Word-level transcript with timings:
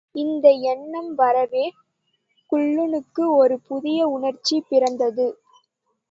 இந்த 0.15 0.45
எண்ணம் 0.69 1.09
வரவே 1.15 1.65
குள்ளனுக்கு 2.51 3.23
ஒரு 3.33 3.55
புதிய 3.67 4.07
உணர்ச்சி 4.07 4.57
பிறந்தது. 4.69 5.27